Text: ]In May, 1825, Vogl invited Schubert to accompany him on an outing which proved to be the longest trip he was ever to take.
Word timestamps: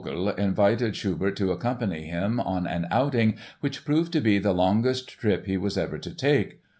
]In 0.03 0.07
May, 0.07 0.15
1825, 0.15 0.35
Vogl 0.35 0.45
invited 0.49 0.95
Schubert 0.95 1.35
to 1.35 1.51
accompany 1.51 2.03
him 2.07 2.39
on 2.39 2.65
an 2.65 2.87
outing 2.89 3.35
which 3.59 3.85
proved 3.85 4.11
to 4.13 4.19
be 4.19 4.39
the 4.39 4.51
longest 4.51 5.09
trip 5.09 5.45
he 5.45 5.57
was 5.57 5.77
ever 5.77 5.99
to 5.99 6.11
take. 6.11 6.57